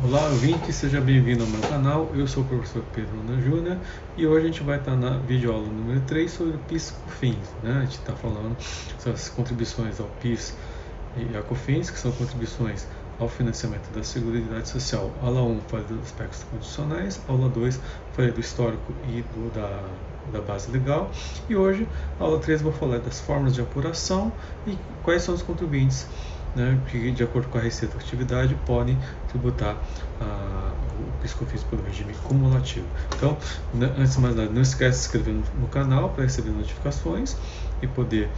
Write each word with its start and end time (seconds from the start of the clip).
Olá, 0.00 0.26
ouvinte, 0.26 0.72
seja 0.72 1.00
bem-vindo 1.00 1.42
ao 1.42 1.50
meu 1.50 1.60
canal. 1.62 2.08
Eu 2.14 2.28
sou 2.28 2.44
o 2.44 2.46
professor 2.46 2.84
Pedro 2.94 3.18
Ana 3.18 3.42
Júnior 3.42 3.78
e 4.16 4.24
hoje 4.28 4.44
a 4.44 4.48
gente 4.48 4.62
vai 4.62 4.78
estar 4.78 4.94
na 4.94 5.18
videoaula 5.18 5.66
número 5.66 6.00
3 6.02 6.30
sobre 6.30 6.56
PIS 6.68 6.92
COFINS. 7.04 7.36
Né? 7.64 7.78
A 7.78 7.80
gente 7.80 7.98
está 7.98 8.12
falando 8.12 8.56
sobre 8.96 9.18
as 9.18 9.28
contribuições 9.28 9.98
ao 9.98 10.06
PIS 10.20 10.54
e 11.16 11.36
a 11.36 11.42
COFINS, 11.42 11.90
que 11.90 11.98
são 11.98 12.12
contribuições 12.12 12.86
ao 13.18 13.28
financiamento 13.28 13.92
da 13.92 14.04
Seguridade 14.04 14.68
Social. 14.68 15.10
Aula 15.20 15.42
1 15.42 15.60
fala 15.62 15.82
dos 15.82 16.00
aspectos 16.02 16.44
condicionais, 16.44 17.20
aula 17.26 17.48
2 17.48 17.80
fala 18.12 18.30
do 18.30 18.38
histórico 18.38 18.92
e 19.08 19.22
do, 19.22 19.52
da, 19.52 19.82
da 20.32 20.40
base 20.40 20.70
legal. 20.70 21.10
E 21.48 21.56
hoje, 21.56 21.88
aula 22.20 22.38
3, 22.38 22.62
vou 22.62 22.72
falar 22.72 22.98
das 22.98 23.20
formas 23.20 23.52
de 23.52 23.60
apuração 23.60 24.32
e 24.64 24.78
quais 25.02 25.22
são 25.22 25.34
os 25.34 25.42
contribuintes 25.42 26.06
né, 26.58 26.78
que, 26.88 27.10
de 27.12 27.22
acordo 27.22 27.48
com 27.48 27.58
a 27.58 27.60
receita 27.60 27.96
da 27.96 28.02
atividade, 28.02 28.54
podem 28.66 28.98
tributar 29.28 29.76
ah, 30.20 30.72
o 30.98 31.22
PIS/COFINS 31.22 31.62
pelo 31.64 31.82
regime 31.82 32.12
cumulativo. 32.24 32.86
Então, 33.16 33.36
né, 33.72 33.92
antes 33.96 34.16
de 34.16 34.20
mais 34.20 34.34
nada, 34.34 34.50
não 34.50 34.62
esquece 34.62 34.90
de 34.90 34.96
se 34.96 35.06
inscrever 35.06 35.34
no, 35.34 35.42
no 35.60 35.68
canal 35.68 36.10
para 36.10 36.24
receber 36.24 36.50
notificações 36.50 37.36
e 37.80 37.86
poder 37.86 38.28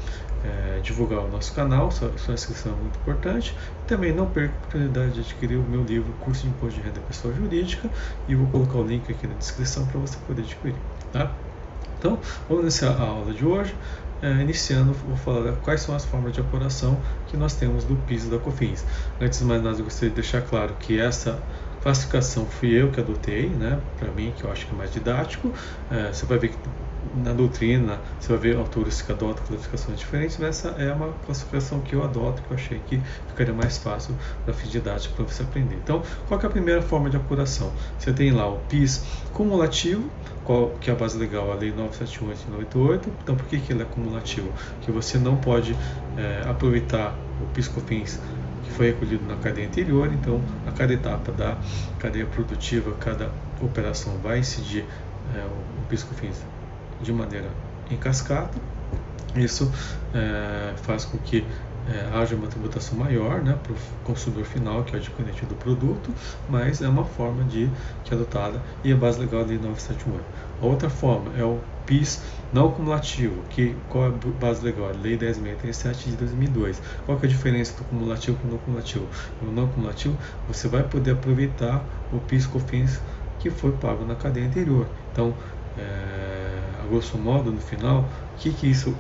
é, 0.45 0.81
divulgar 0.81 1.21
o 1.21 1.29
nosso 1.29 1.53
canal, 1.55 1.91
sua, 1.91 2.13
sua, 2.19 2.35
inscrição 2.35 2.73
é 2.73 2.77
muito 2.77 2.99
importante. 2.99 3.57
Também 3.87 4.13
não 4.13 4.27
perca 4.27 4.55
a 4.55 4.59
oportunidade 4.59 5.13
de 5.13 5.21
adquirir 5.21 5.57
o 5.57 5.63
meu 5.63 5.83
livro 5.83 6.13
Curso 6.21 6.43
de 6.43 6.49
Imposto 6.49 6.79
de 6.79 6.87
Renda 6.87 7.01
Pessoal 7.01 7.35
Jurídica 7.35 7.89
e 8.29 8.35
vou 8.35 8.47
colocar 8.49 8.79
o 8.79 8.87
link 8.87 9.11
aqui 9.11 9.27
na 9.27 9.35
descrição 9.35 9.87
para 9.87 9.99
você 10.01 10.17
poder 10.27 10.43
adquirir. 10.43 10.77
Tá? 11.13 11.33
Então, 11.99 12.19
vamos 12.49 12.65
iniciar 12.65 12.93
a 12.93 13.03
aula 13.03 13.33
de 13.33 13.45
hoje. 13.45 13.75
É, 14.23 14.31
iniciando, 14.43 14.93
vou 14.93 15.17
falar 15.17 15.57
quais 15.61 15.81
são 15.81 15.95
as 15.95 16.05
formas 16.05 16.33
de 16.35 16.41
apuração 16.41 17.03
que 17.25 17.37
nós 17.39 17.57
temos 17.57 17.85
do 17.87 17.97
PIS 18.03 18.25
e 18.25 18.31
da 18.31 18.39
COFINS. 18.39 18.87
Antes 19.19 19.39
de 19.39 19.45
mais 19.47 19.63
nada, 19.63 19.79
eu 19.79 19.85
gostaria 19.85 20.11
de 20.11 20.15
deixar 20.17 20.43
claro 20.43 20.77
que 20.77 20.99
essa 20.99 21.47
classificação 21.81 22.47
fui 22.47 22.71
eu 22.71 22.91
que 22.93 23.01
adotei, 23.01 23.57
né, 23.57 23.83
para 23.97 24.13
mim, 24.13 24.33
que 24.35 24.45
eu 24.45 24.51
acho 24.53 24.67
que 24.67 24.75
é 24.75 24.77
mais 24.77 24.93
didático. 24.93 25.55
É, 25.89 26.13
você 26.13 26.27
vai 26.27 26.39
ver 26.39 26.51
que 26.51 26.71
na 27.15 27.33
doutrina 27.33 27.99
você 28.19 28.29
vai 28.29 28.39
ver 28.39 28.57
autores 28.57 29.03
que 29.03 29.11
adotam 29.13 29.45
classificações 29.47 29.99
diferentes, 29.99 30.37
mas 30.39 30.49
essa 30.49 30.69
é 30.81 30.93
uma 30.93 31.13
classificação 31.25 31.81
que 31.81 31.95
eu 31.95 32.05
adoto, 32.05 32.43
que 32.43 32.51
eu 32.51 32.57
achei 32.57 32.81
que 32.87 33.01
ficaria 33.29 33.53
mais 33.53 33.79
fácil 33.79 34.15
para 34.45 34.55
fim 34.55 34.69
didático 34.69 35.15
para 35.15 35.25
você 35.25 35.43
aprender. 35.43 35.77
Então, 35.77 36.03
qual 36.29 36.41
é 36.41 36.47
a 36.47 36.51
primeira 36.51 36.83
forma 36.83 37.11
de 37.11 37.17
apuração? 37.17 37.73
Você 37.99 38.13
tem 38.13 38.33
lá 38.33 38.49
o 38.49 38.59
PIS 38.69 39.05
cumulativo, 39.33 40.11
qual, 40.45 40.71
que 40.81 40.91
é 40.91 40.93
a 40.93 40.97
base 40.97 41.19
legal, 41.19 41.51
a 41.51 41.55
Lei 41.55 41.71
978 41.73 42.45
e 42.47 42.51
988. 42.51 43.13
Então, 43.23 43.37
por 43.37 43.47
que, 43.47 43.59
que 43.59 43.73
ele 43.73 43.83
é 43.83 43.87
cumulativo? 43.87 44.53
Que 44.83 44.91
você 44.91 45.19
não 45.19 45.37
pode 45.37 45.77
é, 46.17 46.49
aproveitar 46.49 47.15
o 47.41 47.47
PIS-COFINS 47.55 48.19
que 48.65 48.71
foi 48.73 48.87
recolhido 48.87 49.25
na 49.27 49.37
cadeia 49.37 49.67
anterior, 49.67 50.13
então 50.13 50.41
a 50.67 50.71
cada 50.71 50.93
etapa 50.93 51.33
da 51.33 51.57
cadeia 51.99 52.27
produtiva, 52.27 52.95
cada 53.01 53.31
operação 53.61 54.17
vai 54.19 54.39
incidir 54.39 54.85
é, 55.35 55.45
o 55.45 55.89
PIS-COFINS 55.89 56.45
de 57.03 57.13
maneira 57.13 57.49
em 57.91 57.97
cascata. 57.97 58.59
Isso 59.35 59.71
é, 60.13 60.75
faz 60.83 61.05
com 61.05 61.19
que 61.19 61.45
é, 61.89 62.19
haja 62.19 62.37
uma 62.37 62.47
tributação 62.47 62.99
maior 62.99 63.43
né, 63.43 63.59
para 63.63 63.73
o 63.73 63.77
consumidor 64.05 64.45
final, 64.45 64.85
que 64.85 64.95
é 64.95 64.99
o 64.99 65.01
adquirente 65.01 65.47
do 65.47 65.55
produto, 65.55 66.13
mas 66.49 66.83
é 66.83 66.89
uma 66.89 67.05
forma 67.05 67.45
de 67.45 67.71
que 68.05 68.13
é 68.13 68.17
adotada 68.17 68.61
e 68.85 68.93
a 68.93 68.97
base 68.97 69.19
legal 69.19 69.43
da 69.43 69.49
Lei 69.49 69.59
978. 69.59 70.25
A 70.61 70.67
outra 70.67 70.91
forma 70.91 71.33
é 71.39 71.45
o 71.45 71.59
PIS 71.87 72.23
não 72.53 72.71
cumulativo, 72.71 73.43
que 73.51 73.75
qual 73.89 74.05
é 74.05 74.09
a 74.09 74.11
base 74.41 74.65
legal? 74.65 74.91
Lei 75.03 75.17
10.637 75.17 76.05
de 76.05 76.17
2002. 76.17 76.83
Qual 77.07 77.19
é 77.21 77.25
a 77.25 77.29
diferença 77.29 77.77
do 77.77 77.85
cumulativo 77.85 78.37
com 78.39 78.49
o 78.49 78.51
não 78.51 78.59
cumulativo? 78.59 79.07
No 79.43 79.53
não 79.53 79.69
cumulativo, 79.69 80.17
você 80.47 80.69
vai 80.69 80.83
poder 80.83 81.13
aproveitar 81.13 81.85
o 82.13 82.19
PIS 82.19 82.47
COFINS 82.47 83.01
que 83.39 83.51
foi 83.51 83.73
pago 83.73 84.05
na 84.05 84.15
cadeia 84.15 84.47
anterior. 84.47 84.87
Então, 85.13 85.35
é, 85.79 86.40
grosso 86.91 87.17
modo, 87.19 87.53
no 87.53 87.61
final, 87.61 88.03
o 88.03 88.37
que, 88.37 88.53
que 88.53 88.67
isso 88.67 88.95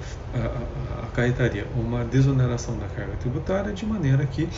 acarretaria? 1.02 1.66
Uma 1.74 2.04
desoneração 2.04 2.78
da 2.78 2.86
carga 2.86 3.16
tributária, 3.16 3.72
de 3.72 3.84
maneira 3.84 4.24
que 4.26 4.48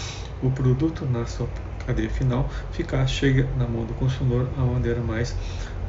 o 0.43 0.50
produto 0.50 1.06
na 1.06 1.25
sua 1.26 1.48
cadeia 1.87 2.10
final 2.10 2.48
ficar, 2.70 3.06
chega 3.06 3.48
na 3.56 3.66
mão 3.66 3.84
do 3.84 3.94
consumidor 3.94 4.53
a 4.56 4.65
maneira 4.65 5.00
mais, 5.00 5.34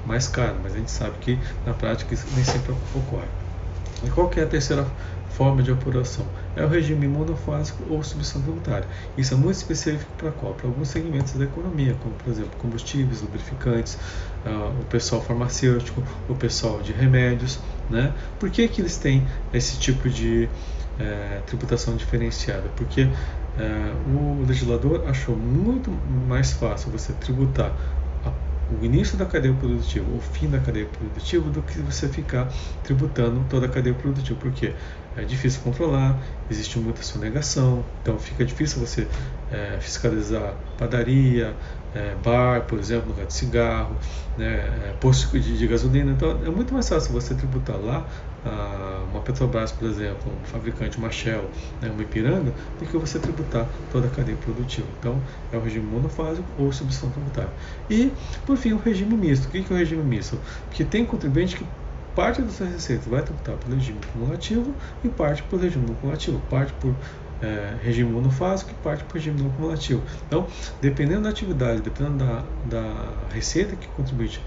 mais 0.05 0.27
cara. 0.27 0.55
Mas 0.61 0.73
a 0.73 0.77
gente 0.77 0.91
sabe 0.91 1.17
que 1.19 1.39
na 1.65 1.73
prática 1.73 2.13
isso 2.13 2.25
nem 2.33 2.43
sempre 2.43 2.71
ocorre. 2.95 3.27
E 4.03 4.09
qual 4.09 4.31
é 4.35 4.41
a 4.41 4.47
terceira 4.47 4.85
forma 5.29 5.61
de 5.61 5.71
apuração? 5.71 6.25
É 6.55 6.63
o 6.63 6.67
regime 6.67 7.07
monofásico 7.07 7.83
ou 7.89 8.01
tributária. 8.63 8.87
Isso 9.17 9.33
é 9.33 9.37
muito 9.37 9.55
específico 9.55 10.11
para 10.17 10.31
qual? 10.31 10.53
Para 10.53 10.67
alguns 10.67 10.89
segmentos 10.89 11.33
da 11.33 11.45
economia, 11.45 11.95
como 11.95 12.15
por 12.15 12.29
exemplo 12.31 12.57
combustíveis, 12.57 13.21
lubrificantes, 13.21 13.97
uh, 14.45 14.79
o 14.79 14.85
pessoal 14.85 15.21
farmacêutico, 15.21 16.03
o 16.29 16.35
pessoal 16.35 16.81
de 16.81 16.93
remédios. 16.93 17.59
Né? 17.89 18.13
Por 18.39 18.49
que, 18.49 18.67
que 18.67 18.81
eles 18.81 18.97
têm 18.97 19.27
esse 19.53 19.77
tipo 19.77 20.09
de 20.09 20.49
eh, 20.99 21.41
tributação 21.45 21.95
diferenciada? 21.97 22.69
Porque 22.77 23.01
eh, 23.57 23.93
o 24.07 24.45
legislador 24.47 25.03
achou 25.07 25.35
muito 25.35 25.91
mais 26.27 26.53
fácil 26.53 26.91
você 26.91 27.13
tributar 27.13 27.75
o 28.69 28.83
início 28.83 29.17
da 29.17 29.25
cadeia 29.25 29.53
produtiva, 29.53 30.05
o 30.15 30.19
fim 30.19 30.49
da 30.49 30.59
cadeia 30.59 30.85
produtiva, 30.85 31.49
do 31.49 31.61
que 31.61 31.79
você 31.79 32.07
ficar 32.07 32.51
tributando 32.83 33.45
toda 33.49 33.65
a 33.65 33.69
cadeia 33.69 33.93
produtiva. 33.93 34.39
Por 34.39 34.51
quê? 34.51 34.73
É 35.15 35.23
difícil 35.23 35.61
controlar, 35.61 36.19
existe 36.49 36.79
muita 36.79 37.03
sonegação, 37.03 37.85
então 38.01 38.17
fica 38.17 38.43
difícil 38.43 38.79
você 38.79 39.07
é, 39.51 39.77
fiscalizar 39.79 40.55
padaria, 40.77 41.55
é, 41.93 42.15
bar, 42.15 42.65
por 42.65 42.79
exemplo, 42.79 43.09
lugar 43.09 43.27
de 43.27 43.33
cigarro, 43.33 43.95
né, 44.37 44.55
é, 44.89 44.93
posto 44.99 45.39
de, 45.39 45.57
de, 45.57 45.67
gasolina. 45.67 46.11
Então 46.11 46.31
é 46.43 46.49
muito 46.49 46.73
mais 46.73 46.89
fácil 46.89 47.13
você 47.13 47.35
tributar 47.35 47.77
lá 47.77 48.07
a, 48.43 49.05
uma 49.09 49.21
Petrobras, 49.21 49.71
por 49.71 49.87
exemplo, 49.87 50.31
um 50.41 50.43
fabricante, 50.45 50.97
uma 50.97 51.11
Shell, 51.11 51.49
né, 51.79 51.91
uma 51.91 52.01
Ipiranga, 52.01 52.53
do 52.79 52.85
que 52.85 52.97
você 52.97 53.19
tributar 53.19 53.69
toda 53.91 54.07
a 54.07 54.09
cadeia 54.09 54.37
produtiva. 54.37 54.87
Então 54.99 55.21
é 55.51 55.57
o 55.57 55.61
regime 55.61 55.85
monofásico 55.85 56.47
ou 56.57 56.71
substituição 56.71 57.11
tributária. 57.11 57.53
E, 57.89 58.11
por 58.45 58.57
fim, 58.57 58.73
o 58.73 58.77
regime 58.77 59.15
misto. 59.15 59.47
O 59.47 59.51
que 59.51 59.59
é 59.59 59.75
o 59.75 59.77
regime 59.77 60.03
misto? 60.03 60.41
Porque 60.67 60.83
tem 60.83 61.05
contribuinte 61.05 61.55
que 61.57 61.65
parte 62.15 62.41
das 62.41 62.53
suas 62.53 62.71
receitas 62.71 63.05
vai 63.07 63.21
tributar 63.21 63.57
pelo 63.57 63.75
regime 63.75 63.99
cumulativo 64.11 64.73
e 65.03 65.09
parte 65.09 65.43
por 65.43 65.59
regime 65.59 65.85
não 65.87 65.95
cumulativo, 65.95 66.39
parte 66.49 66.73
por 66.73 66.95
é, 67.41 67.77
regime 67.81 68.09
monofásico 68.09 68.71
e 68.71 68.75
parte 68.75 69.03
por 69.03 69.15
regime 69.15 69.41
não 69.41 69.49
cumulativo. 69.51 70.01
Então, 70.27 70.47
dependendo 70.81 71.23
da 71.23 71.29
atividade, 71.29 71.81
dependendo 71.81 72.17
da, 72.17 72.45
da 72.63 73.27
receita 73.29 73.75
que 73.75 73.87
o 73.87 73.91
contribuinte 73.91 74.41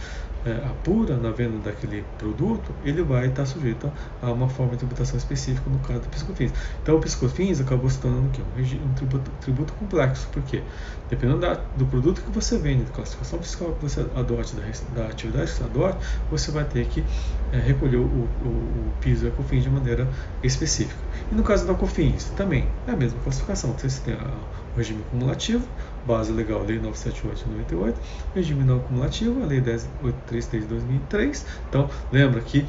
é, 0.46 0.64
apura 0.64 1.16
na 1.16 1.30
venda 1.30 1.58
daquele 1.58 2.04
produto, 2.18 2.72
ele 2.84 3.02
vai 3.02 3.26
estar 3.26 3.44
sujeito 3.44 3.90
a 4.22 4.30
uma 4.30 4.48
forma 4.48 4.72
de 4.72 4.78
tributação 4.78 5.16
específica 5.16 5.68
no 5.68 5.78
caso 5.80 6.00
do 6.00 6.08
piscofins. 6.08 6.52
Então 6.82 6.96
o 6.96 7.00
piscofins 7.00 7.60
acabou 7.60 7.90
se 7.90 7.98
tornando 7.98 8.22
um, 8.22 8.60
um 8.60 8.94
tributo, 8.94 9.30
tributo, 9.40 9.72
complexo, 9.72 10.28
porque 10.32 10.62
dependendo 11.10 11.40
da, 11.40 11.54
do 11.76 11.84
produto 11.86 12.22
que 12.22 12.30
você 12.30 12.58
vende, 12.58 12.84
da 12.84 12.92
classificação 12.92 13.40
fiscal 13.40 13.72
que 13.72 13.82
você 13.82 14.06
adote, 14.14 14.54
da, 14.54 14.62
da 15.02 15.08
atividade 15.08 15.50
que 15.50 15.58
você 15.58 15.64
adote, 15.64 16.06
você 16.30 16.50
vai 16.52 16.64
ter 16.64 16.86
que 16.86 17.04
é, 17.52 17.58
recolher 17.58 17.96
o, 17.96 18.04
o, 18.04 18.04
o 18.04 18.92
PIS 19.00 19.22
e 19.22 19.28
a 19.28 19.30
COFINS 19.32 19.64
de 19.64 19.70
maneira 19.70 20.08
específica. 20.42 21.00
E 21.30 21.34
no 21.34 21.42
caso 21.42 21.66
da 21.66 21.74
COFINS, 21.74 22.32
também 22.36 22.68
é 22.86 22.92
a 22.92 22.96
mesma 22.96 23.18
classificação. 23.20 23.72
Você 23.72 24.00
tem 24.00 24.14
a, 24.14 24.30
regime 24.76 25.02
cumulativo, 25.10 25.66
base 26.06 26.32
legal, 26.32 26.62
Lei 26.62 26.78
978 26.78 27.44
de 27.44 27.50
98, 27.50 28.00
regime 28.34 28.64
não 28.64 28.78
cumulativo, 28.78 29.42
a 29.42 29.46
Lei 29.46 29.60
10833 29.60 30.62
de 30.62 30.68
2003. 30.68 31.46
Então, 31.68 31.90
lembra 32.12 32.40
que 32.40 32.66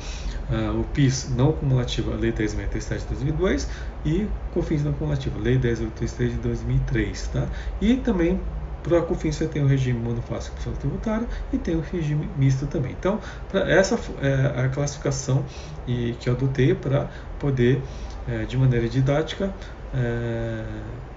uh, 0.49 0.79
o 0.79 0.83
PIS 0.85 1.29
não 1.35 1.51
cumulativo, 1.51 2.13
a 2.13 2.15
Lei 2.15 2.31
10.637 2.31 2.99
de 2.99 3.05
2002 3.07 3.69
e 4.05 4.27
COFINS 4.53 4.83
não 4.83 4.93
cumulativo, 4.93 5.39
Lei 5.39 5.57
10833 5.57 6.31
de 6.31 6.37
2003. 6.37 7.27
Tá? 7.27 7.47
E 7.81 7.97
também 7.97 8.39
para 8.83 8.99
a 8.99 9.01
COFINS 9.01 9.35
você 9.35 9.47
tem 9.47 9.61
o 9.61 9.67
regime 9.67 9.99
monofásico 9.99 10.55
tributária 10.79 11.27
e 11.51 11.57
tem 11.57 11.75
o 11.75 11.81
regime 11.81 12.29
misto 12.37 12.65
também. 12.67 12.95
Então, 12.97 13.19
essa 13.53 13.99
é 14.21 14.65
a 14.65 14.69
classificação 14.69 15.43
e, 15.85 16.15
que 16.19 16.29
eu 16.29 16.33
adotei 16.33 16.73
para 16.73 17.09
poder, 17.37 17.81
é, 18.27 18.45
de 18.45 18.57
maneira 18.57 18.87
didática, 18.87 19.53
é, 19.97 20.63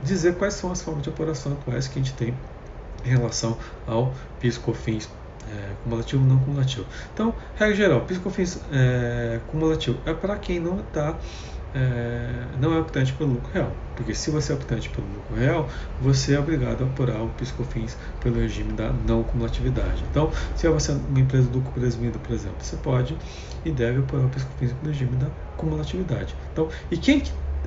dizer 0.02 0.36
quais 0.36 0.54
são 0.54 0.72
as 0.72 0.80
formas 0.80 1.02
de 1.02 1.10
apuração 1.10 1.52
atuais 1.52 1.86
que 1.86 1.98
a 1.98 2.02
gente 2.02 2.14
tem 2.14 2.34
em 3.04 3.08
relação 3.08 3.56
ao 3.86 4.14
PIS/COFINS 4.40 5.08
é, 5.48 5.74
cumulativo 5.82 6.24
não 6.24 6.38
cumulativo. 6.38 6.86
Então, 7.12 7.34
regra 7.56 7.74
geral, 7.74 8.00
PIS/COFINS 8.02 8.60
é, 8.72 9.40
cumulativo 9.48 9.98
é 10.06 10.14
para 10.14 10.36
quem 10.36 10.60
não 10.60 10.80
está 10.80 11.16
é, 11.72 12.46
não 12.60 12.74
é 12.74 12.80
optante 12.80 13.12
pelo 13.12 13.34
lucro 13.34 13.50
real, 13.52 13.72
porque 13.94 14.12
se 14.12 14.30
você 14.30 14.52
é 14.52 14.54
optante 14.56 14.88
pelo 14.88 15.06
lucro 15.06 15.36
real, 15.36 15.68
você 16.00 16.34
é 16.34 16.40
obrigado 16.40 16.82
a 16.82 16.86
apurar 16.86 17.22
o 17.22 17.28
PIS/COFINS 17.30 17.96
pelo 18.20 18.36
regime 18.36 18.72
da 18.72 18.92
não 19.06 19.22
cumulatividade. 19.22 20.04
Então, 20.10 20.32
se 20.56 20.68
você 20.68 20.92
é 20.92 20.94
uma 20.94 21.20
empresa 21.20 21.48
do 21.48 21.58
lucro 21.58 21.72
presumido, 21.72 22.18
por 22.18 22.34
exemplo, 22.34 22.56
você 22.60 22.76
pode 22.76 23.16
e 23.64 23.70
deve 23.70 24.00
apurar 24.00 24.24
o 24.24 24.28
PIS/COFINS 24.28 24.72
pelo 24.72 24.92
regime 24.92 25.16
da 25.16 25.28
cumulatividade. 25.56 26.34
Então, 26.52 26.68
e 26.90 26.96
quem 26.96 27.22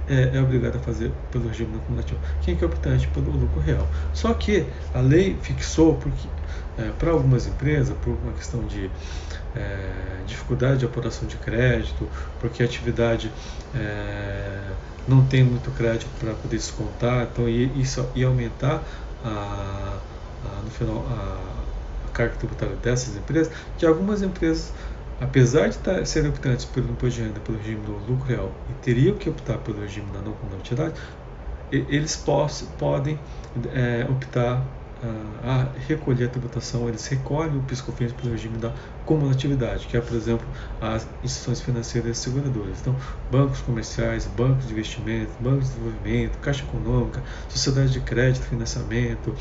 é, 0.07 0.37
é 0.37 0.41
obrigado 0.41 0.75
a 0.75 0.79
fazer 0.79 1.11
pelo 1.31 1.47
regime 1.47 1.71
não 1.73 1.79
cumulativo. 1.79 2.19
Quem 2.41 2.57
é 2.59 2.65
optante 2.65 3.07
pelo 3.07 3.31
lucro 3.31 3.59
real. 3.61 3.87
Só 4.13 4.33
que 4.33 4.65
a 4.93 4.99
lei 4.99 5.37
fixou, 5.41 5.95
porque 5.95 6.27
é, 6.77 6.89
para 6.91 7.11
algumas 7.11 7.47
empresas, 7.47 7.95
por 7.97 8.11
uma 8.11 8.33
questão 8.33 8.65
de 8.65 8.89
é, 9.55 10.23
dificuldade 10.25 10.79
de 10.79 10.85
apuração 10.85 11.27
de 11.27 11.37
crédito, 11.37 12.09
porque 12.39 12.63
a 12.63 12.65
atividade 12.65 13.31
é, 13.75 14.59
não 15.07 15.25
tem 15.25 15.43
muito 15.43 15.71
crédito 15.71 16.09
para 16.19 16.33
poder 16.33 16.57
descontar, 16.57 17.27
então 17.31 17.47
isso 17.47 18.09
ia 18.15 18.27
aumentar 18.27 18.83
a, 19.23 19.99
a, 20.45 20.61
no 20.63 20.71
final 20.71 21.05
a, 21.09 22.07
a 22.07 22.09
carga 22.11 22.35
tributária 22.35 22.75
dessas 22.75 23.15
empresas, 23.15 23.53
que 23.77 23.85
algumas 23.85 24.21
empresas 24.21 24.73
apesar 25.19 25.69
de 25.69 25.75
estar, 25.75 26.05
serem 26.05 26.29
optantes 26.29 26.65
pelo 26.65 26.89
imposto 26.91 27.21
de 27.21 27.27
renda 27.27 27.39
pelo 27.39 27.57
regime 27.57 27.81
do 27.85 27.93
lucro 27.93 28.25
real 28.25 28.51
e 28.69 28.73
teriam 28.73 29.15
que 29.15 29.29
optar 29.29 29.57
pelo 29.59 29.79
regime 29.79 30.11
da 30.11 30.21
não 30.21 30.33
cumulatividade, 30.33 30.93
eles 31.71 32.15
podem 32.77 33.19
é, 33.73 34.05
optar 34.09 34.63
a 35.43 35.67
recolher 35.87 36.25
a 36.25 36.29
tributação, 36.29 36.87
eles 36.87 37.05
recolhem 37.07 37.57
o 37.57 37.63
piscofins 37.63 38.13
pelo 38.13 38.31
regime 38.31 38.57
da 38.57 38.73
cumulatividade, 39.05 39.85
que 39.87 39.97
é, 39.97 40.01
por 40.01 40.15
exemplo, 40.15 40.47
as 40.79 41.07
instituições 41.21 41.61
financeiras 41.61 42.17
seguradoras. 42.17 42.79
Então, 42.79 42.95
bancos 43.29 43.59
comerciais, 43.61 44.25
bancos 44.25 44.67
de 44.67 44.73
investimento, 44.73 45.31
bancos 45.39 45.67
de 45.67 45.73
desenvolvimento, 45.73 46.37
caixa 46.39 46.63
econômica, 46.63 47.21
sociedades 47.49 47.91
de 47.91 47.99
crédito, 47.99 48.45
financiamento, 48.45 49.35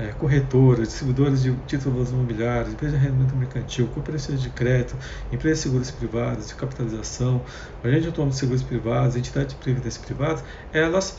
é, 0.00 0.12
corretoras, 0.18 0.88
distribuidores 0.88 1.42
de 1.42 1.54
títulos 1.66 2.10
imobiliários, 2.10 2.72
empresas 2.72 2.98
de 2.98 3.06
rendimento 3.06 3.36
mercantil, 3.36 3.86
cooperativas 3.88 4.40
de 4.40 4.48
crédito, 4.48 4.96
empresas 5.30 5.58
de 5.58 5.62
seguros 5.64 5.90
privadas, 5.90 6.48
de 6.48 6.54
capitalização, 6.54 7.42
agente 7.84 8.06
autônomo 8.06 8.32
de 8.32 8.38
seguros 8.38 8.62
privados, 8.62 9.16
entidades 9.16 9.54
de 9.54 9.60
previdência 9.60 10.00
privadas, 10.02 10.42
elas 10.72 11.18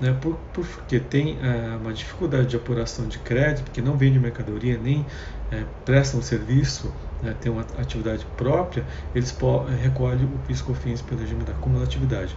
né, 0.00 0.16
por, 0.20 0.36
porque 0.52 0.98
tem 0.98 1.38
é, 1.42 1.76
uma 1.76 1.92
dificuldade 1.92 2.46
de 2.46 2.56
apuração 2.56 3.06
de 3.06 3.18
crédito, 3.18 3.64
porque 3.64 3.82
não 3.82 3.96
vende 3.96 4.18
mercadoria 4.18 4.78
nem 4.82 5.04
é, 5.50 5.64
prestam 5.84 6.22
serviço, 6.22 6.92
né, 7.22 7.36
tem 7.40 7.52
uma 7.52 7.62
atividade 7.78 8.26
própria, 8.36 8.84
eles 9.14 9.36
recolhem 9.82 10.24
o 10.24 10.38
PIS/COFINS 10.46 11.02
pelo 11.02 11.20
regime 11.20 11.44
da 11.44 11.52
cumulatividade. 11.54 12.34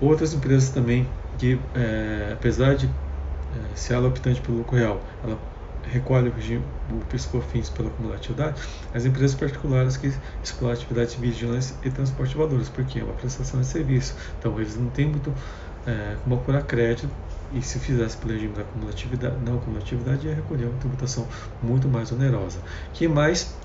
Outras 0.00 0.32
empresas 0.32 0.70
também 0.70 1.06
que, 1.38 1.60
é, 1.74 2.30
apesar 2.32 2.74
de 2.74 2.86
é, 2.86 3.07
se 3.74 3.92
ela 3.92 4.06
é 4.06 4.08
optante 4.08 4.40
pelo 4.40 4.58
lucro 4.58 4.76
real, 4.76 5.00
ela 5.22 5.38
recolhe 5.90 6.28
o, 6.28 6.32
regime, 6.32 6.64
PIS/COFINS 7.08 7.70
pela 7.70 7.90
cumulatividade, 7.90 8.60
as 8.92 9.04
empresas 9.04 9.34
particulares 9.34 9.96
que 9.96 10.12
exploram 10.42 10.74
atividades 10.74 11.14
de 11.14 11.20
vigilância 11.20 11.76
e 11.82 11.90
transporte 11.90 12.32
de 12.32 12.38
valores, 12.38 12.68
porque 12.68 12.98
é 12.98 13.04
uma 13.04 13.14
prestação 13.14 13.60
de 13.60 13.66
serviço, 13.66 14.14
então 14.38 14.58
eles 14.60 14.76
não 14.76 14.90
têm 14.90 15.06
muito 15.06 15.32
é, 15.86 16.16
como 16.22 16.34
apurar 16.34 16.62
crédito 16.62 17.08
e 17.52 17.62
se 17.62 17.78
fizesse 17.78 18.16
pelo 18.18 18.32
regime 18.34 18.52
da 18.52 18.64
cumulatividade, 18.64 19.36
não 19.44 19.58
cumulatividade 19.58 20.26
ia 20.26 20.34
recolher 20.34 20.66
uma 20.66 20.78
tributação 20.78 21.26
muito 21.62 21.88
mais 21.88 22.12
onerosa. 22.12 22.58
que 22.92 23.08
mais 23.08 23.56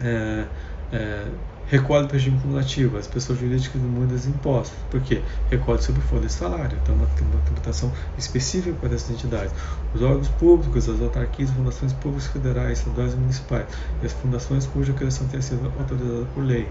é, 0.00 0.46
é, 0.92 1.26
recolhe 1.72 2.06
regime 2.06 2.38
cumulativo? 2.38 2.98
As 2.98 3.06
pessoas 3.06 3.38
jurídicas 3.38 3.80
do 3.80 3.88
mundo 3.88 4.10
dos 4.10 4.26
impostos. 4.26 4.78
Por 4.90 5.00
quê? 5.00 5.22
Recolhe 5.50 5.82
sobre 5.82 6.02
folha 6.02 6.26
de 6.26 6.32
salário. 6.32 6.78
Então, 6.82 6.94
uma, 6.94 7.06
uma 7.06 7.40
tributação 7.46 7.90
específica 8.18 8.76
para 8.78 8.94
essas 8.94 9.10
entidades. 9.10 9.50
Os 9.94 10.02
órgãos 10.02 10.28
públicos, 10.28 10.86
as 10.86 11.00
autarquias, 11.00 11.50
fundações 11.50 11.94
públicas 11.94 12.26
federais, 12.26 12.80
estaduais 12.80 13.14
e 13.14 13.16
municipais, 13.16 13.66
e 14.02 14.06
as 14.06 14.12
fundações 14.12 14.66
cuja 14.66 14.92
criação 14.92 15.26
tenha 15.28 15.42
sido 15.42 15.72
autorizada 15.78 16.26
por 16.34 16.44
lei, 16.44 16.68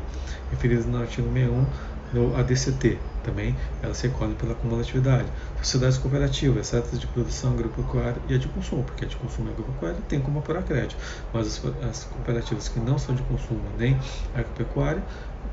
referidas 0.52 0.86
no 0.86 1.00
artigo 1.00 1.28
61 1.34 1.66
no 2.14 2.36
ADCT. 2.36 2.98
Também 3.24 3.56
elas 3.82 3.98
se 3.98 4.08
recolhem 4.08 4.34
pela 4.34 4.56
cumulatividade. 4.56 5.28
Sociedades 5.62 5.98
cooperativas, 5.98 6.74
exceto 6.74 6.98
de 6.98 7.06
produção 7.08 7.54
agropecuária 7.54 8.18
e 8.28 8.34
a 8.34 8.38
de 8.38 8.48
consumo, 8.48 8.84
porque 8.84 9.06
a 9.06 9.08
de 9.08 9.16
consumo 9.16 9.50
e 9.50 9.52
agropecuária 9.52 9.98
tem 10.08 10.20
como 10.20 10.40
apurar 10.40 10.64
crédito, 10.64 10.98
mas 11.32 11.48
as, 11.48 11.86
as, 11.88 12.04
cooperativas 12.06 12.68
que 12.68 12.80
não 12.80 12.98
são 12.98 13.14
de 13.14 13.22
consumo 13.24 13.62
nem 13.78 13.98
agropecuária 14.34 15.04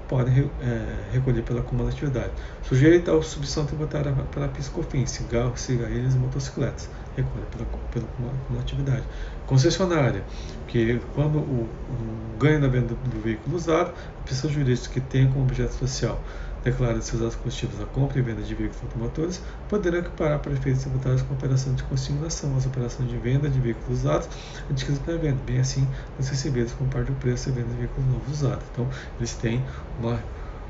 podem 0.09 0.51
é, 0.63 1.13
recolher 1.13 1.43
pela 1.43 1.63
cumulatividade. 1.63 2.31
Sujeita 2.63 3.11
à 3.11 3.15
substituição 3.15 3.67
tributária 3.67 4.11
para 4.33 4.49
piscofins, 4.49 5.11
cigarros, 5.11 5.61
cigarrilhas 5.61 6.15
e 6.15 6.19
motocicletas, 6.19 6.89
recolhe 7.15 7.45
pela, 7.51 7.67
pela 7.93 8.07
cumulatividade. 8.47 9.03
Concessionária, 9.47 10.25
que 10.67 10.99
quando 11.15 11.39
o, 11.39 11.69
o 11.69 12.39
ganho 12.39 12.61
da 12.61 12.69
venda 12.69 12.95
do 12.95 13.21
veículo 13.23 13.57
usado, 13.57 13.93
a 14.21 14.29
pessoa 14.29 14.51
jurídica 14.51 14.95
que 14.95 15.01
tem 15.01 15.31
como 15.31 15.45
objeto 15.45 15.75
social 15.75 16.19
declara 16.65 17.01
seus 17.01 17.23
atos 17.23 17.37
constitutivos 17.37 17.83
a 17.83 17.87
compra 17.87 18.19
e 18.19 18.23
venda 18.23 18.43
de 18.43 18.55
veículos 18.55 18.83
automotores, 18.83 19.41
poderão 19.69 19.99
equiparar 19.99 20.39
para 20.41 20.53
efeitos 20.53 20.83
tributários 20.83 21.23
com 21.23 21.35
a 21.35 21.37
operação 21.37 21.75
de 21.75 21.83
consignação 21.85 22.57
as 22.57 22.67
operações 22.67 23.09
de 23.09 23.17
venda 23.17 23.49
de 23.49 23.61
veículos 23.61 24.01
usados 24.01 24.29
antigas 24.71 24.99
para 24.99 25.17
venda, 25.17 25.39
bem 25.47 25.61
assim 25.61 25.87
os 26.19 26.29
recebidos 26.29 26.73
com 26.73 26.87
parte 26.89 27.11
do 27.11 27.19
preço 27.19 27.49
e 27.49 27.53
venda 27.53 27.69
de 27.69 27.77
veículos 27.77 28.07
novos 28.11 28.33
usados. 28.33 28.65
Então, 28.73 28.89
eles 29.19 29.33
têm 29.35 29.65
uma 30.01 30.23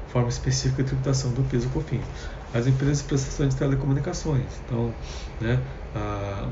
forma 0.08 0.28
específica 0.28 0.82
de 0.82 0.88
tributação 0.88 1.32
do 1.32 1.42
peso 1.48 1.68
COFINS. 1.68 2.04
As 2.54 2.66
empresas 2.66 2.98
de 2.98 3.04
prestação 3.04 3.46
de 3.46 3.56
telecomunicações, 3.56 4.46
então, 4.64 4.92
né, 5.38 5.60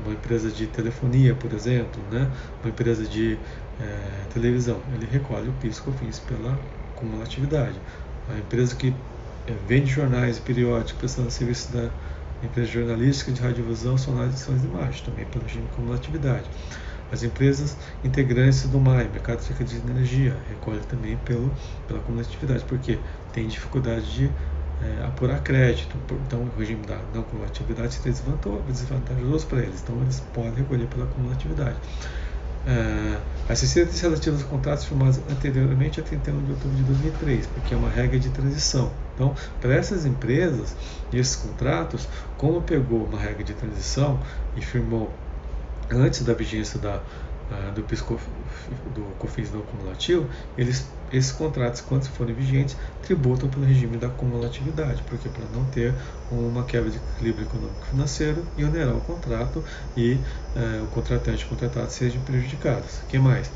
uma 0.03 0.13
empresa 0.13 0.51
de 0.51 0.67
telefonia, 0.67 1.33
por 1.33 1.51
exemplo, 1.53 2.01
né, 2.11 2.29
uma 2.61 2.69
empresa 2.69 3.03
de 3.05 3.37
é, 3.79 4.29
televisão, 4.31 4.79
ele 4.93 5.07
recolhe 5.11 5.49
o 5.49 5.53
PIS 5.53 5.79
COFINS 5.79 6.19
pela 6.19 6.57
cumulatividade. 6.95 7.79
A 8.29 8.37
empresa 8.37 8.75
que 8.75 8.93
vende 9.53 9.87
jornais 9.87 10.37
e 10.37 10.41
periódicos 10.41 10.93
prestando 10.93 11.31
serviço 11.31 11.71
da 11.71 11.89
empresa 12.43 12.71
jornalística 12.71 13.31
de 13.31 13.41
radiodifusão 13.41 13.97
sonoras 13.97 14.33
edições 14.33 14.61
de 14.61 14.67
imagem, 14.67 15.03
também 15.03 15.25
pelo 15.25 15.43
regime 15.43 15.65
de 15.65 15.71
cumulatividade. 15.71 16.49
As 17.11 17.23
empresas 17.23 17.77
integrantes 18.03 18.67
do 18.67 18.79
MAI, 18.79 19.07
Mercado 19.07 19.41
de 19.41 19.77
Energia, 19.77 20.37
recolhe 20.49 20.81
também 20.81 21.17
pelo, 21.17 21.53
pela 21.87 22.01
cumulatividade, 22.01 22.65
porque 22.65 22.99
tem 23.31 23.47
dificuldade 23.47 24.13
de 24.13 24.29
é, 24.79 25.05
apurar 25.05 25.41
crédito, 25.41 25.97
então 26.25 26.41
o 26.41 26.59
regime 26.59 26.85
da 26.85 26.99
não 27.13 27.23
cumulatividade 27.23 27.93
se 27.95 28.03
desvantajoso 28.03 29.47
para 29.47 29.63
eles, 29.63 29.81
então 29.81 30.01
eles 30.01 30.19
podem 30.19 30.53
recolher 30.53 30.87
pela 30.87 31.07
cumulatividade. 31.07 31.79
Uh, 32.67 33.17
as 33.47 33.61
receitas 33.61 33.97
relativas 34.01 34.41
aos 34.41 34.49
contratos 34.49 34.83
firmados 34.83 35.19
anteriormente 35.31 36.01
a 36.01 36.03
31 36.03 36.43
de 36.43 36.51
outubro 36.51 36.75
de 36.75 36.83
2003, 36.83 37.47
porque 37.47 37.73
é 37.73 37.77
uma 37.77 37.89
regra 37.89 38.19
de 38.19 38.29
transição. 38.29 38.91
Então, 39.15 39.33
para 39.61 39.73
essas 39.73 40.05
empresas 40.05 40.75
e 41.13 41.17
esses 41.17 41.37
contratos, 41.37 42.09
como 42.37 42.61
pegou 42.61 43.05
uma 43.05 43.17
regra 43.17 43.45
de 43.45 43.53
transição 43.53 44.19
e 44.57 44.61
firmou 44.61 45.09
antes 45.89 46.23
da 46.23 46.33
vigência 46.33 46.77
da, 46.77 47.01
uh, 47.51 47.71
do, 47.71 47.81
do 48.93 49.15
COFINS 49.17 49.51
não 49.51 49.61
cumulativo, 49.61 50.29
eles 50.57 50.85
esses 51.11 51.31
contratos, 51.31 51.81
quando 51.81 52.05
forem 52.09 52.35
vigentes, 52.35 52.75
tributam 53.01 53.49
pelo 53.49 53.65
regime 53.65 53.97
da 53.97 54.09
cumulatividade, 54.09 55.03
porque 55.03 55.29
para 55.29 55.45
não 55.53 55.65
ter 55.65 55.93
uma 56.29 56.65
quebra 56.65 56.89
de 56.89 56.97
equilíbrio 56.97 57.45
econômico-financeiro 57.45 58.45
e 58.57 58.65
onerar 58.65 58.95
o 58.95 59.01
contrato 59.01 59.63
e 59.95 60.19
eh, 60.55 60.81
o 60.83 60.87
contratante 60.87 61.43
e 61.43 61.45
o 61.45 61.49
contratado 61.49 61.89
sejam 61.91 62.21
prejudicados. 62.23 62.99
O 63.03 63.05
que 63.05 63.17
mais? 63.17 63.49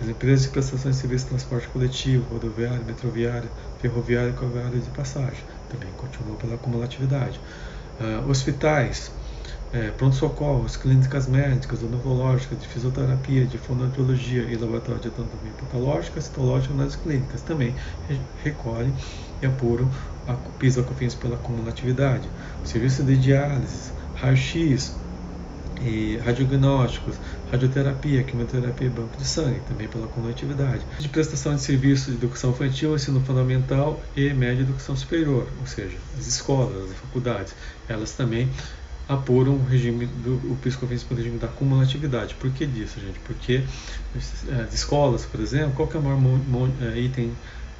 As 0.00 0.08
empresas 0.08 0.46
de 0.46 0.48
prestações 0.48 0.94
de 0.94 1.00
serviço 1.02 1.24
de 1.24 1.30
transporte 1.30 1.68
coletivo, 1.68 2.24
rodoviário, 2.32 2.84
metroviário, 2.86 3.50
ferroviário 3.78 4.30
e 4.30 4.32
coviário 4.32 4.80
de 4.80 4.90
passagem, 4.90 5.44
também 5.68 5.92
continuam 5.98 6.36
pela 6.36 6.56
cumulatividade. 6.56 7.38
Uh, 8.00 8.28
hospitais, 8.28 9.12
é, 9.74 9.90
pronto-socorros, 9.90 10.76
clínicas 10.76 11.26
médicas, 11.26 11.82
odontológicas, 11.82 12.60
de 12.60 12.68
fisioterapia, 12.68 13.44
de 13.44 13.58
fonoaudiologia 13.58 14.42
e 14.42 14.54
laboratório 14.56 15.00
de 15.00 15.08
anatomia 15.08 15.52
patológica, 15.60 16.20
citológica 16.20 16.72
nas 16.74 16.94
clínicas 16.94 17.42
também 17.42 17.74
recolhem 18.44 18.94
e 19.42 19.46
apuram 19.46 19.90
a 20.28 20.34
PIS 20.58 20.76
COFINS 20.76 21.16
pela 21.16 21.36
cumulatividade. 21.36 22.28
Serviço 22.64 23.02
de 23.02 23.16
diálise, 23.16 23.90
raio-x, 24.14 24.94
e 25.82 26.18
radiognósticos, 26.18 27.16
radioterapia, 27.50 28.22
quimioterapia 28.22 28.86
e 28.86 28.90
banco 28.90 29.16
de 29.18 29.26
sangue, 29.26 29.60
também 29.68 29.88
pela 29.88 30.06
cumulatividade. 30.06 30.80
De 31.00 31.08
prestação 31.08 31.56
de 31.56 31.60
serviços 31.60 32.06
de 32.06 32.24
educação 32.24 32.50
infantil, 32.50 32.94
ensino 32.94 33.20
fundamental 33.20 34.00
e 34.16 34.32
média 34.32 34.62
educação 34.62 34.96
superior, 34.96 35.48
ou 35.60 35.66
seja, 35.66 35.96
as 36.16 36.26
escolas, 36.26 36.90
as 36.90 36.96
faculdades, 36.96 37.54
elas 37.88 38.12
também 38.12 38.48
apuram 39.08 39.54
o 39.54 39.64
regime 39.64 40.06
do 40.06 40.34
o 40.50 40.56
PIS/COFINS 40.62 41.02
pelo 41.02 41.20
regime 41.20 41.38
da 41.38 41.48
cumulatividade. 41.48 42.34
Por 42.34 42.50
que 42.50 42.66
disso, 42.66 43.00
gente? 43.00 43.18
Porque 43.20 43.62
é, 44.48 44.62
as 44.62 44.74
escolas, 44.74 45.24
por 45.24 45.40
exemplo, 45.40 45.72
qual 45.74 45.88
é 45.92 45.98
o 45.98 46.02
maior 46.02 46.70
é, 46.80 46.98
item 46.98 47.32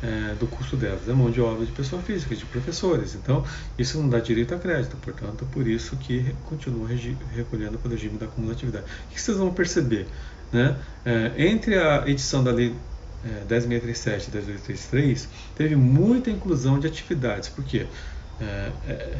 é, 0.02 0.34
do 0.38 0.46
custo 0.46 0.76
delas? 0.76 1.08
É 1.08 1.12
mão 1.12 1.30
de 1.30 1.40
obra 1.40 1.64
de 1.64 1.72
pessoa 1.72 2.02
física, 2.02 2.34
de 2.34 2.44
professores. 2.44 3.14
Então, 3.14 3.44
isso 3.78 3.98
não 3.98 4.08
dá 4.08 4.20
direito 4.20 4.54
a 4.54 4.58
crédito, 4.58 4.96
portanto, 4.98 5.46
por 5.50 5.66
isso 5.66 5.96
que 5.96 6.34
continua 6.44 6.88
recolhendo 7.34 7.78
pelo 7.78 7.94
regime 7.94 8.18
da 8.18 8.26
cumulatividade. 8.26 8.84
O 9.10 9.14
que 9.14 9.20
vocês 9.20 9.36
vão 9.36 9.52
perceber? 9.52 10.06
Né? 10.52 10.76
É, 11.04 11.32
entre 11.46 11.78
a 11.78 12.04
edição 12.06 12.44
da 12.44 12.50
lei 12.50 12.74
é, 13.24 13.44
10.637 13.48 14.28
e 14.28 14.30
10.833, 14.30 15.26
teve 15.56 15.74
muita 15.74 16.30
inclusão 16.30 16.78
de 16.78 16.86
atividades. 16.86 17.48
Por 17.48 17.64
quê? 17.64 17.86
é, 18.40 18.70
é, 18.88 19.16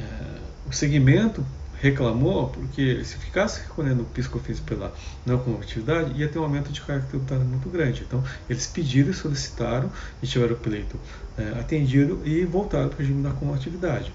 o 0.67 0.73
segmento 0.73 1.45
reclamou 1.81 2.49
porque 2.49 3.05
se 3.05 3.17
ficasse 3.17 3.63
recolhendo 3.63 4.03
o 4.03 4.07
piscofins 4.07 4.61
pela 4.61 4.93
não 5.25 5.39
competitividade, 5.39 6.19
ia 6.19 6.29
ter 6.29 6.39
um 6.39 6.43
aumento 6.43 6.71
de 6.73 6.81
carga 6.81 7.07
tributária 7.07 7.45
muito 7.45 7.69
grande. 7.69 8.05
Então, 8.07 8.23
eles 8.49 8.67
pediram, 8.67 9.13
solicitaram 9.13 9.91
e 10.23 10.27
tiveram 10.27 10.55
o 10.55 10.59
pleito 10.59 10.99
é, 11.37 11.59
atendido 11.59 12.21
e 12.25 12.45
voltaram 12.45 12.89
para 12.89 12.97
o 12.97 12.99
regime 12.99 13.23
da 13.23 13.31
cumulatividade. 13.31 14.13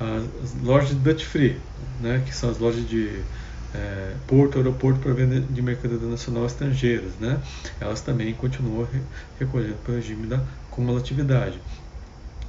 As 0.00 0.54
lojas 0.62 0.90
de 0.90 0.96
duty 0.96 1.24
free, 1.24 1.60
né, 2.00 2.22
que 2.26 2.34
são 2.34 2.50
as 2.50 2.58
lojas 2.58 2.86
de 2.88 3.22
é, 3.72 4.14
porto, 4.26 4.58
aeroporto 4.58 4.98
para 5.00 5.12
venda 5.12 5.40
de 5.40 5.62
mercadoria 5.62 6.08
nacional 6.08 6.46
estrangeiras, 6.46 7.12
né, 7.20 7.40
elas 7.80 8.00
também 8.00 8.32
continuam 8.34 8.86
re 8.92 9.00
recolhendo 9.38 9.76
o 9.86 9.92
regime 9.92 10.26
da 10.26 10.40
cumulatividade 10.70 11.60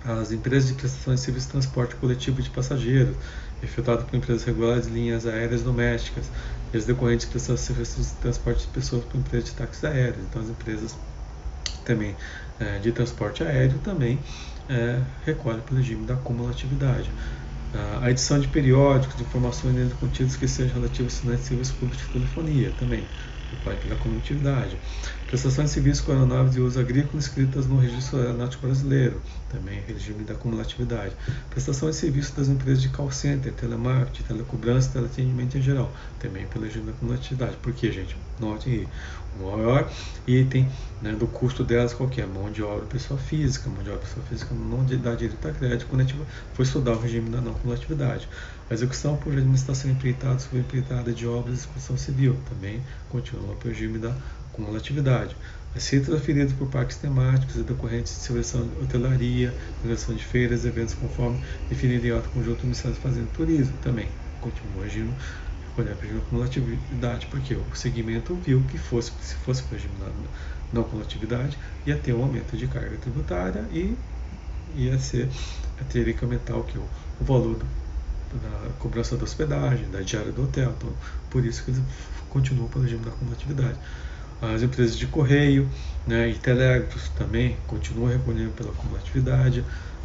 as 0.05 0.31
empresas 0.31 0.69
de 0.69 0.75
prestação 0.75 1.15
de 1.15 1.19
serviço 1.19 1.47
de 1.47 1.51
transporte 1.53 1.95
coletivo 1.95 2.41
de 2.41 2.49
passageiros, 2.49 3.15
efetuado 3.61 4.05
por 4.05 4.15
empresas 4.15 4.43
regulares 4.43 4.85
de 4.85 4.93
linhas 4.93 5.25
aéreas 5.25 5.63
domésticas, 5.63 6.29
e 6.71 6.77
as 6.77 6.85
decorrentes 6.85 7.25
de 7.25 7.31
prestação 7.31 7.55
de 7.55 7.61
serviço 7.61 8.01
de 8.01 8.21
transporte 8.21 8.61
de 8.61 8.67
pessoas 8.67 9.03
por 9.05 9.17
empresas 9.17 9.49
de 9.49 9.55
táxis 9.55 9.83
aéreos. 9.83 10.23
Então, 10.29 10.41
as 10.41 10.49
empresas 10.49 10.95
também 11.83 12.15
é, 12.59 12.79
de 12.79 12.91
transporte 12.91 13.43
aéreo 13.43 13.79
também 13.79 14.19
é, 14.69 15.01
recolhem 15.25 15.61
pelo 15.61 15.77
regime 15.77 16.05
da 16.05 16.15
cumulatividade. 16.15 17.11
A 18.01 18.09
edição 18.09 18.39
de 18.39 18.47
periódicos 18.47 19.17
de 19.17 19.23
informações 19.23 19.75
dentro 19.75 19.97
contidos 19.97 20.37
que 20.37 20.47
sejam 20.47 20.75
relativos 20.75 21.13
a 21.13 21.17
sinais 21.17 21.41
de 21.41 21.47
serviço 21.47 21.75
público 21.75 22.01
de 22.01 22.09
telefonia 22.09 22.71
também 22.71 23.05
recolhe 23.51 23.77
pela 23.77 23.97
cumulatividade. 23.97 24.79
Prestação 25.27 25.65
de 25.65 25.71
serviços 25.71 26.05
com 26.05 26.11
aeronaves 26.11 26.53
de 26.53 26.61
uso 26.61 26.79
agrícola 26.79 27.17
inscritas 27.17 27.65
no 27.65 27.79
Registro 27.79 28.19
Aeronáutico 28.19 28.67
Brasileiro, 28.67 29.19
também 29.49 29.81
regime 29.87 30.23
da 30.23 30.35
cumulatividade. 30.35 31.13
Prestação 31.49 31.89
de 31.89 31.95
serviços 31.95 32.35
das 32.35 32.47
empresas 32.47 32.79
de 32.79 32.89
call 32.89 33.11
center, 33.11 33.51
telemarketing, 33.53 34.21
telecobrança, 34.21 34.91
teleatendimento 34.91 35.57
em 35.57 35.63
geral, 35.63 35.91
também 36.19 36.45
pelo 36.45 36.65
regime 36.65 36.85
da 36.85 36.93
cumulatividade. 36.93 37.57
Por 37.57 37.73
quê, 37.73 37.91
gente? 37.91 38.15
Note 38.39 38.69
aí, 38.69 38.87
o 39.39 39.57
maior 39.57 39.91
item 40.27 40.69
né, 41.01 41.11
do 41.11 41.25
custo 41.25 41.63
delas 41.63 41.93
qual 41.93 42.07
que 42.07 42.21
é? 42.21 42.25
Mão 42.25 42.51
de 42.51 42.61
obra 42.61 42.85
pessoa 42.85 43.19
física. 43.19 43.67
Mão 43.67 43.81
de 43.81 43.89
obra 43.89 44.01
pessoa 44.01 44.23
física 44.27 44.53
não 44.53 44.85
dá 44.85 45.15
direito 45.15 45.47
a 45.47 45.51
crédito 45.51 45.87
quando 45.87 46.01
a 46.01 46.03
gente 46.03 46.15
foi 46.53 46.65
estudar 46.65 46.91
o 46.91 46.99
regime 46.99 47.31
da 47.31 47.41
não 47.41 47.53
cumulatividade. 47.55 48.29
A 48.69 48.73
execução 48.73 49.17
por 49.17 49.33
administração 49.33 49.89
empreitada 49.89 50.37
sobre 50.39 50.59
empreitada 50.59 51.11
de 51.11 51.27
obras 51.27 51.61
de 51.61 51.67
construção 51.67 51.97
civil 51.97 52.37
também 52.47 52.81
continua 53.09 53.55
pelo 53.55 53.73
regime 53.73 53.97
da 53.97 54.15
cumulatividade. 54.55 55.14
Receitas 55.73 56.13
aferidas 56.13 56.53
por 56.53 56.69
parques 56.69 56.97
temáticos 56.97 57.57
e 57.57 57.63
decorrentes 57.63 58.13
de 58.13 58.19
celebração 58.19 58.67
de 58.67 58.75
hotelaria, 58.83 59.53
celebração 59.81 60.15
de 60.15 60.23
feiras 60.23 60.65
eventos 60.65 60.93
conforme 60.93 61.39
definido 61.69 62.07
em 62.07 62.11
ato 62.11 62.29
conjunto 62.29 62.59
do 62.59 62.63
Ministério 62.63 62.95
da 62.95 63.01
Fazenda 63.01 63.27
e 63.27 63.31
Turismo 63.31 63.77
também 63.79 64.07
continua 64.39 64.85
agindo 64.85 65.13
para 65.75 65.91
a 65.91 66.21
cumulatividade, 66.29 67.27
porque 67.27 67.53
o 67.53 67.75
segmento 67.75 68.35
viu 68.35 68.63
que 68.63 68.77
fosse, 68.77 69.11
se 69.19 69.35
fosse 69.35 69.63
regime 69.69 69.95
não 70.71 70.83
cumulatividade, 70.83 71.57
ia 71.85 71.97
ter 71.97 72.13
um 72.13 72.23
aumento 72.23 72.55
de 72.55 72.67
carga 72.67 72.97
tributária 72.97 73.67
e 73.71 73.97
ia 74.73 74.97
ser, 74.97 75.29
teria 75.89 76.13
que 76.13 76.23
aumentar 76.23 76.55
o 76.55 76.63
que? 76.63 76.77
O, 76.77 76.89
o 77.19 77.23
valor 77.25 77.55
do, 77.55 77.65
da 78.39 78.69
cobrança 78.79 79.17
da 79.17 79.23
hospedagem, 79.23 79.89
da 79.89 80.01
diária 80.01 80.31
do 80.31 80.43
hotel. 80.43 80.73
Então, 80.77 80.93
por 81.29 81.45
isso 81.45 81.63
que 81.63 81.71
eles 81.71 81.81
continuam 82.29 82.69
pelo 82.69 82.83
regime 82.83 83.03
da 83.03 83.11
cumulatividade. 83.11 83.77
As 84.41 84.61
empresas 84.61 84.97
de 84.97 85.07
correio 85.07 85.69
né, 86.05 86.29
e 86.29 86.35
telégrafos 86.35 87.09
também 87.09 87.57
continuam 87.67 88.09
recolhendo 88.11 88.51
pela 88.51 88.71
cumulatividade, 88.73 89.63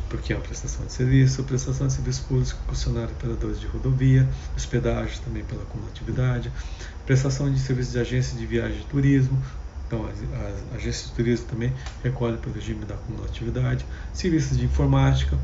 porque 0.09 0.33
é 0.33 0.37
uma 0.37 0.43
prestação 0.43 0.85
de 0.87 0.93
serviço, 0.93 1.45
prestação 1.45 1.87
de 1.87 1.93
serviço 1.93 2.25
público, 2.25 2.59
concessionário 2.67 3.13
operadores 3.13 3.61
de 3.61 3.67
rodovia, 3.67 4.29
hospedagens 4.57 5.19
também 5.21 5.45
pela 5.45 5.65
cumulatividade, 5.67 6.51
prestação 7.07 7.51
de 7.53 7.59
serviços 7.61 7.93
de 7.93 8.01
agência 8.01 8.37
de 8.37 8.47
viagem 8.47 8.81
e 8.81 8.85
turismo, 8.85 9.41
então 9.87 10.07
as 10.07 10.77
agências 10.77 11.09
de 11.09 11.13
turismo 11.15 11.47
também 11.47 11.73
recolhem 12.03 12.39
pelo 12.39 12.55
regime 12.55 12.85
da 12.85 12.95
cumulatividade, 12.95 13.85
serviços 14.13 14.57
de 14.57 14.65
informática 14.65 15.39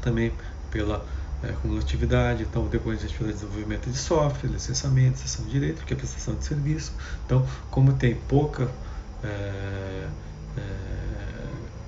também 0.00 0.32
pela 0.70 1.04
é, 1.48 1.52
cumulatividade, 1.60 2.42
então 2.42 2.66
decorrente 2.66 3.00
de 3.00 3.06
atividade 3.06 3.38
de 3.38 3.44
desenvolvimento 3.44 3.90
de 3.90 3.98
software, 3.98 4.50
licenciamento, 4.50 5.18
cessão 5.18 5.44
de 5.44 5.50
direito, 5.50 5.84
que 5.84 5.92
é 5.92 5.96
prestação 5.96 6.34
de 6.34 6.44
serviço. 6.44 6.92
Então, 7.26 7.46
como 7.70 7.92
tem 7.92 8.14
pouca 8.14 8.70
é, 9.22 10.06
é, 10.56 10.62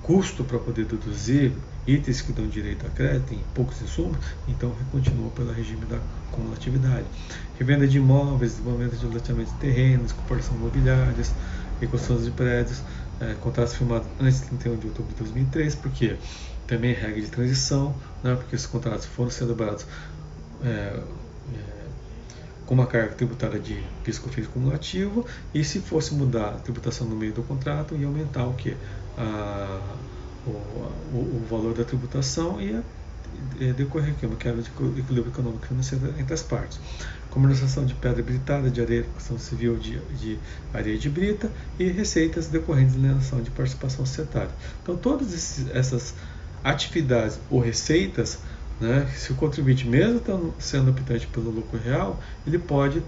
custo 0.03 0.43
para 0.43 0.57
poder 0.59 0.85
deduzir 0.85 1.51
itens 1.85 2.21
que 2.21 2.33
dão 2.33 2.47
direito 2.47 2.85
a 2.85 2.89
crédito, 2.89 3.27
tem 3.27 3.39
poucos 3.53 3.81
insumos, 3.81 4.17
então 4.47 4.73
continua 4.91 5.29
pelo 5.31 5.51
regime 5.51 5.85
da 5.85 5.99
cumulatividade. 6.31 7.05
Revenda 7.57 7.87
de 7.87 7.97
imóveis, 7.97 8.51
desenvolvimento 8.51 8.97
de 8.97 9.05
loteamento 9.05 9.51
de 9.51 9.57
terrenos, 9.57 10.11
comparação 10.11 10.55
imobiliárias, 10.57 11.33
reconstrução 11.79 12.23
de 12.23 12.31
prédios, 12.31 12.81
é, 13.19 13.33
contratos 13.35 13.75
firmados 13.75 14.07
antes 14.19 14.41
de 14.41 14.47
31 14.47 14.77
de 14.77 14.87
outubro 14.87 15.13
de 15.13 15.19
2003, 15.19 15.75
porque 15.75 16.17
também 16.65 16.93
regra 16.93 17.21
de 17.21 17.27
transição, 17.27 17.95
né, 18.23 18.35
porque 18.35 18.55
esses 18.55 18.67
contratos 18.67 19.05
foram 19.05 19.29
celebrados 19.29 19.85
é, 20.63 20.67
é, 20.67 21.01
com 22.65 22.73
uma 22.73 22.85
carga 22.85 23.13
tributária 23.13 23.59
de 23.59 23.81
piscofins 24.03 24.47
cumulativo 24.47 25.25
e 25.53 25.63
se 25.63 25.79
fosse 25.79 26.13
mudar 26.13 26.49
a 26.49 26.59
tributação 26.59 27.07
no 27.07 27.15
meio 27.15 27.33
do 27.33 27.41
contrato 27.43 27.95
ia 27.95 28.05
aumentar 28.05 28.45
o 28.45 28.53
que 28.53 28.75
a, 29.17 29.79
o, 30.45 30.49
o, 30.49 31.41
o, 31.41 31.47
valor 31.49 31.73
da 31.73 31.83
tributação 31.83 32.59
ia 32.61 32.83
decorrer 33.75 34.11
aqui 34.11 34.25
uma 34.25 34.35
quebra 34.35 34.61
de 34.61 34.69
equilíbrio 34.69 35.27
econômico 35.27 35.65
financeiro 35.65 36.13
entre 36.17 36.33
as 36.33 36.43
partes. 36.43 36.79
Comercialização 37.29 37.85
de 37.85 37.93
pedra 37.93 38.23
britada, 38.23 38.69
de 38.69 38.81
areia, 38.81 39.03
construção 39.03 39.37
civil 39.37 39.77
de, 39.77 39.99
de 40.15 40.39
areia 40.73 40.97
de 40.97 41.09
brita 41.09 41.51
e 41.77 41.87
receitas 41.89 42.47
decorrentes 42.47 42.95
da 42.95 43.01
alienação 43.01 43.41
de 43.41 43.51
participação 43.51 44.05
societária. 44.05 44.51
Então, 44.81 44.95
todas 44.95 45.33
esses, 45.33 45.69
essas 45.71 46.15
atividades 46.63 47.39
ou 47.49 47.59
receitas, 47.59 48.39
né, 48.79 49.07
se 49.15 49.31
o 49.31 49.35
contribuinte, 49.35 49.87
mesmo 49.87 50.53
sendo 50.59 50.91
optante 50.91 51.27
pelo 51.27 51.51
lucro 51.51 51.79
real, 51.79 52.19
ele 52.45 52.57
pode, 52.57 53.03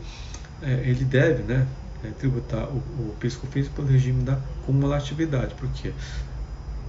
é, 0.61 0.83
ele 0.85 1.05
deve 1.05 1.43
né, 1.43 1.67
é, 2.03 2.09
tributar 2.09 2.67
o, 2.67 2.77
o 2.77 3.15
PIS/COFINS 3.19 3.67
pelo 3.69 3.87
regime 3.87 4.23
da 4.23 4.39
cumulatividade, 4.65 5.55
porque 5.55 5.91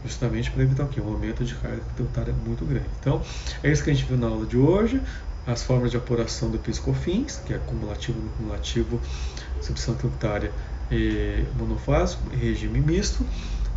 justamente 0.05 0.51
para 0.51 0.63
evitar 0.63 0.85
o 0.85 0.89
quê? 0.89 1.01
Um 1.01 1.13
aumento 1.13 1.45
de 1.45 1.55
carga 1.55 1.83
tributária 1.95 2.35
muito 2.47 2.65
grande. 2.65 2.87
Então, 3.01 3.23
é 3.63 3.71
isso 3.71 3.83
que 3.83 3.91
a 3.91 3.95
gente 3.95 4.07
viu 4.07 4.17
na 4.17 4.27
aula 4.27 4.47
de 4.47 4.57
hoje 4.57 5.01
as 5.47 5.63
formas 5.63 5.91
de 5.91 5.97
apuração 5.97 6.51
do 6.51 6.59
PIS/COFINS, 6.59 7.43
que 7.45 7.55
é 7.55 7.59
cumulativo, 7.59 8.21
no 8.21 8.31
cumulativo, 8.31 9.01
substituição 9.55 9.95
tributária 9.95 10.53
e 10.91 11.45
monofásico 11.59 12.23
regime 12.35 12.81
misto. 12.81 13.25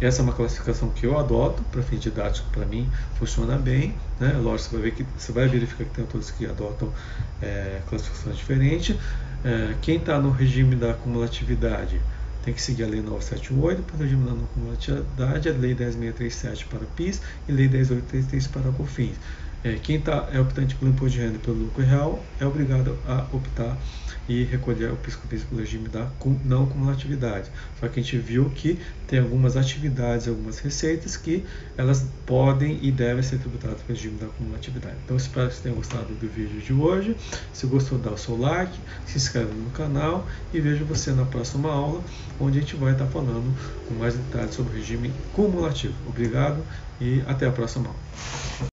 Essa 0.02 0.22
é 0.22 0.24
uma 0.24 0.34
classificação 0.34 0.90
que 0.90 1.06
eu 1.06 1.18
adoto 1.18 1.64
para 1.72 1.82
fim 1.82 1.98
didático, 1.98 2.50
para 2.52 2.66
mim 2.66 2.90
funciona 3.18 3.56
bem. 3.58 3.96
Né? 4.20 4.34
Lógico, 4.34 4.72
você 4.72 4.76
vai, 4.76 4.82
ver 4.82 4.92
que, 4.92 5.06
você 5.18 5.32
vai 5.32 5.48
verificar 5.48 5.86
que 5.86 5.92
tem 5.92 6.04
autores 6.04 6.32
que 6.32 6.46
adotam 6.46 6.92
é, 7.42 7.80
classificações 7.88 8.36
diferentes. 8.36 8.98
É, 9.46 9.76
quem 9.82 9.98
está 9.98 10.20
no 10.20 10.32
regime 10.32 10.76
da 10.76 10.94
cumulatividade 10.94 12.02
tem 12.44 12.54
que 12.54 12.62
seguir 12.62 12.84
a 12.84 12.88
Lei 12.88 13.02
978 13.02 13.84
para 13.84 13.96
o 13.96 14.00
regime 14.00 14.26
da 14.26 14.34
não 14.34 14.46
cumulatividade, 14.48 15.50
a 15.50 15.54
Lei 15.54 15.74
10637 15.74 16.66
para 16.66 16.86
PIS 16.96 17.22
e 17.48 17.52
a 17.52 17.56
Lei 17.56 17.68
10833 17.68 18.48
para 18.48 18.72
COFINS. 18.72 19.16
É, 19.64 19.76
quem 19.76 20.00
tá, 20.00 20.28
é 20.34 20.40
optante 20.40 20.76
pelo 20.76 20.92
imposto 20.92 21.18
de 21.18 21.26
renda 21.26 21.40
pelo 21.40 21.58
lucro 21.58 21.84
real 21.84 22.24
é 22.40 22.46
obrigado 22.46 22.98
a 23.08 23.26
optar 23.32 23.78
e 24.28 24.44
recolher 24.44 24.92
o 24.92 24.96
piscofins 24.96 25.44
pelo 25.44 25.60
regime 25.60 25.90
da 25.90 26.08
não 26.46 26.66
cumulatividade. 26.66 27.50
Só 27.80 27.88
que 27.88 28.00
a 28.00 28.04
gente 28.04 28.18
viu 28.18 28.50
que 28.50 28.80
tem 29.08 29.20
algumas 29.20 29.58
atividades, 29.58 30.28
algumas 30.28 30.60
receitas 30.60 31.18
que 31.18 31.44
elas 31.78 32.06
podem 32.26 32.80
e 32.82 32.92
devem 32.92 33.22
ser 33.22 33.38
tributadas 33.40 33.82
pelo 33.82 33.98
regime 33.98 34.18
da 34.18 34.28
cumulatividade. 34.28 34.96
Então 35.04 35.18
espero 35.18 35.48
que 35.48 35.54
vocês 35.54 35.64
tenham 35.64 35.76
gostado 35.76 36.14
do 36.14 36.28
vídeo 36.28 36.60
de 36.62 36.74
hoje. 36.74 37.16
Se 37.52 37.66
gostou, 37.66 37.98
dá 37.98 38.12
o 38.12 38.18
seu 38.18 38.38
like, 38.38 38.78
se 39.06 39.18
inscreve 39.18 39.54
no 39.54 39.70
canal 39.72 40.26
e 40.54 40.60
vejo 40.60 40.86
você 40.86 41.12
na 41.12 41.26
próxima 41.26 41.70
aula, 41.70 42.02
onde 42.40 42.60
a 42.60 42.62
gente 42.62 42.76
vai 42.76 42.94
estar 42.94 43.08
falando 43.08 43.54
com 43.88 43.96
mais 43.96 44.14
detalhes 44.14 44.56
sobre 44.56 44.74
o 44.74 44.76
regime 44.78 45.12
cumulativo. 45.34 45.96
Obrigado 46.08 46.62
e 47.00 47.22
até 47.28 47.48
a 47.48 47.52
próxima 47.52 47.88
aula. 47.88 48.73